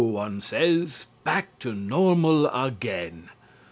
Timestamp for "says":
0.41-1.05